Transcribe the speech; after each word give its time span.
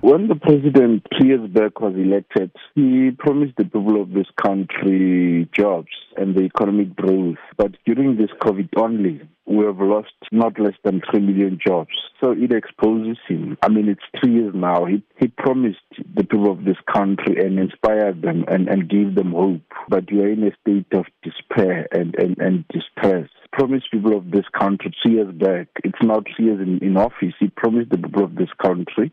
When 0.00 0.28
the 0.28 0.36
president 0.36 1.06
three 1.16 1.30
years 1.30 1.48
back 1.50 1.80
was 1.80 1.94
elected, 1.94 2.50
he 2.74 3.10
promised 3.18 3.54
the 3.56 3.64
people 3.64 4.00
of 4.00 4.10
this 4.12 4.26
country 4.42 5.48
jobs 5.52 5.88
and 6.16 6.34
the 6.34 6.42
economic 6.42 6.94
growth. 6.94 7.38
But 7.56 7.72
during 7.86 8.16
this 8.16 8.30
COVID 8.40 8.68
only, 8.76 9.22
we 9.46 9.64
have 9.64 9.78
lost 9.78 10.12
not 10.32 10.58
less 10.58 10.74
than 10.84 11.02
3 11.10 11.20
million 11.20 11.58
jobs. 11.64 11.90
So 12.20 12.32
it 12.32 12.52
exposes 12.52 13.16
him. 13.26 13.56
I 13.62 13.68
mean, 13.68 13.88
it's 13.88 14.20
three 14.20 14.34
years 14.34 14.52
now. 14.54 14.84
He, 14.84 15.02
he 15.18 15.28
promised 15.28 15.78
the 16.14 16.24
people 16.24 16.50
of 16.50 16.64
this 16.64 16.78
country 16.92 17.44
and 17.44 17.58
inspired 17.58 18.22
them 18.22 18.44
and, 18.48 18.68
and 18.68 18.90
gave 18.90 19.14
them 19.14 19.32
hope. 19.32 19.62
But 19.88 20.10
we 20.12 20.20
are 20.20 20.30
in 20.30 20.44
a 20.44 20.50
state 20.62 20.92
of 20.92 21.06
despair 21.22 21.88
and, 21.92 22.14
and, 22.16 22.36
and 22.38 22.64
distress 22.68 23.28
promised 23.52 23.90
people 23.90 24.14
of 24.14 24.30
this 24.30 24.44
country 24.58 24.94
two 25.02 25.12
years 25.12 25.32
back. 25.34 25.68
It's 25.82 25.98
now 26.02 26.20
two 26.20 26.44
years 26.44 26.60
in, 26.60 26.78
in 26.86 26.98
office. 26.98 27.32
He 27.40 27.48
promised 27.48 27.90
the 27.90 27.96
people 27.96 28.24
of 28.24 28.34
this 28.34 28.50
country 28.62 29.10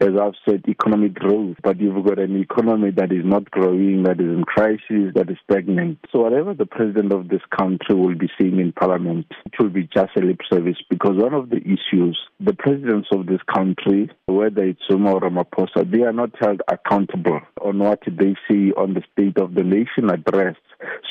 as 0.00 0.10
I've 0.20 0.34
said, 0.48 0.64
economic 0.68 1.14
growth, 1.14 1.56
but 1.62 1.80
you've 1.80 2.04
got 2.04 2.18
an 2.18 2.40
economy 2.40 2.90
that 2.92 3.12
is 3.12 3.24
not 3.24 3.50
growing, 3.50 4.02
that 4.04 4.20
is 4.20 4.26
in 4.26 4.44
crisis, 4.44 5.12
that 5.14 5.30
is 5.30 5.36
stagnant. 5.48 5.98
So 6.12 6.20
whatever 6.20 6.54
the 6.54 6.66
president 6.66 7.12
of 7.12 7.28
this 7.28 7.42
country 7.56 7.94
will 7.94 8.14
be 8.14 8.28
saying 8.40 8.58
in 8.58 8.72
parliament, 8.72 9.26
it 9.46 9.52
will 9.58 9.70
be 9.70 9.88
just 9.94 10.16
a 10.16 10.20
lip 10.20 10.40
service 10.52 10.76
because 10.90 11.16
one 11.16 11.34
of 11.34 11.50
the 11.50 11.58
issues, 11.58 12.18
the 12.40 12.54
presidents 12.54 13.08
of 13.12 13.26
this 13.26 13.40
country, 13.54 14.10
whether 14.26 14.64
it's 14.64 14.80
Zuma 14.90 15.14
or 15.14 15.20
Ramaphosa, 15.20 15.90
they 15.90 16.02
are 16.02 16.12
not 16.12 16.30
held 16.40 16.62
accountable 16.68 17.40
on 17.62 17.78
what 17.78 18.00
they 18.06 18.34
say 18.50 18.72
on 18.76 18.94
the 18.94 19.02
State 19.12 19.38
of 19.38 19.54
the 19.54 19.62
Nation 19.62 20.10
address. 20.10 20.56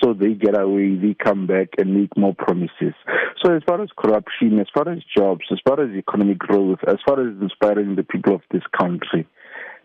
So 0.02 0.14
they 0.14 0.34
get 0.34 0.60
away, 0.60 0.96
they 0.96 1.14
come 1.14 1.48
back 1.48 1.70
and 1.78 1.94
make 1.94 2.16
more 2.18 2.34
promises. 2.34 2.94
So 3.44 3.54
as 3.56 3.64
far 3.68 3.82
as 3.82 3.90
corruption, 3.98 4.60
as 4.60 4.68
far 4.74 4.90
as 4.90 5.00
jobs, 5.16 5.46
as 5.52 5.60
far 5.68 5.82
as 5.84 5.96
economic 5.96 6.40
growth, 6.40 6.80
as 6.88 6.98
far 7.06 7.20
as 7.20 7.36
inspiring 7.42 7.96
the 7.96 8.04
people 8.04 8.36
of 8.36 8.42
this 8.52 8.64
country, 8.78 9.28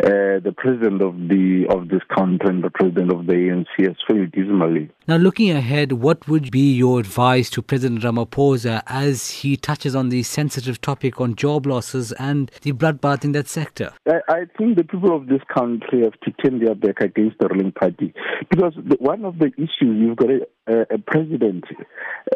uh, 0.03 0.39
the 0.39 0.55
president 0.57 1.03
of 1.03 1.15
the 1.29 1.67
of 1.71 1.89
this 1.89 2.03
country 2.15 2.49
and 2.49 2.63
the 2.63 2.71
president 2.71 3.13
of 3.13 3.27
the 3.27 3.33
ANC 3.33 3.87
has 3.87 3.97
failed 4.09 4.31
dismally. 4.33 4.91
Now, 5.09 5.17
looking 5.17 5.51
ahead, 5.51 5.93
what 5.93 6.29
would 6.29 6.51
be 6.51 6.75
your 6.75 7.01
advice 7.01 7.49
to 7.51 7.63
President 7.63 8.03
Ramaphosa 8.03 8.83
as 8.87 9.31
he 9.31 9.57
touches 9.57 9.97
on 9.97 10.11
the 10.11 10.23
sensitive 10.23 10.83
topic 10.83 11.19
on 11.19 11.35
job 11.35 11.65
losses 11.67 12.13
and 12.13 12.51
the 12.61 12.73
bloodbath 12.73 13.25
in 13.25 13.33
that 13.33 13.49
sector? 13.49 13.95
I, 14.07 14.45
think 14.59 14.77
the 14.77 14.85
people 14.85 15.17
of 15.17 15.29
this 15.29 15.41
country 15.51 16.03
have 16.03 16.21
to 16.21 16.31
turn 16.43 16.63
their 16.63 16.75
back 16.75 17.01
against 17.01 17.39
the 17.39 17.49
ruling 17.49 17.73
party 17.73 18.13
because 18.51 18.75
one 18.99 19.25
of 19.25 19.39
the 19.39 19.47
issues 19.57 19.97
you've 19.99 20.19
got 20.19 20.29
a, 20.67 20.95
a 20.95 20.99
president 20.99 21.65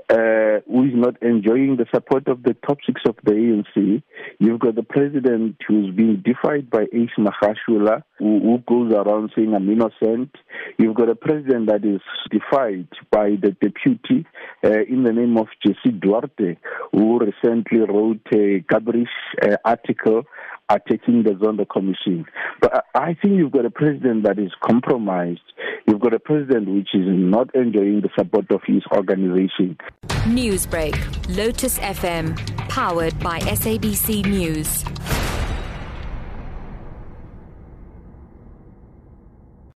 uh, 0.08 0.60
who 0.66 0.84
is 0.84 0.94
not 0.94 1.22
enjoying 1.22 1.76
the 1.76 1.86
support 1.94 2.26
of 2.28 2.42
the 2.42 2.54
top 2.66 2.78
six 2.86 3.02
of 3.06 3.16
the 3.24 3.32
ANC. 3.32 4.02
You've 4.38 4.60
got 4.60 4.76
the 4.76 4.82
president 4.82 5.56
who's 5.68 5.94
being 5.94 6.22
defied 6.24 6.70
by 6.70 6.84
Ace 6.92 7.10
Magashule, 7.18 8.02
who, 8.18 8.40
who 8.40 8.62
goes 8.66 8.92
around 8.92 9.32
saying, 9.36 9.54
I'm 9.54 9.70
innocent. 9.70 10.34
You've 10.78 10.96
got 10.96 11.08
a 11.08 11.14
president 11.14 11.66
that 11.66 11.84
is 11.84 12.00
defied 12.30 12.88
by 13.10 13.36
the 13.40 13.56
deputy 13.60 14.26
uh, 14.64 14.82
in 14.88 15.04
the 15.04 15.12
name 15.12 15.36
of 15.36 15.48
Jesse 15.64 15.96
Duarte, 15.96 16.56
who 16.92 17.18
recently 17.18 17.80
wrote 17.80 18.26
a 18.34 18.60
garbage 18.60 19.08
uh, 19.42 19.56
article 19.64 20.24
attacking 20.68 21.22
the 21.22 21.30
Zondo 21.30 21.68
Commission. 21.68 22.24
But 22.60 22.84
I 22.94 23.14
think 23.20 23.34
you've 23.36 23.52
got 23.52 23.66
a 23.66 23.70
president 23.70 24.24
that 24.24 24.38
is 24.38 24.52
compromised. 24.64 25.40
You've 25.86 26.00
got 26.00 26.14
a 26.14 26.18
president 26.18 26.68
which 26.68 26.88
is 26.94 27.06
not 27.06 27.54
enjoying 27.54 28.00
the 28.00 28.10
support 28.16 28.50
of 28.50 28.62
his 28.66 28.82
organization. 28.92 29.76
Newsbreak, 30.24 30.96
Lotus 31.36 31.78
FM, 31.78 32.36
powered 32.68 33.18
by 33.20 33.40
SABC 33.40 34.24
News. 34.26 34.84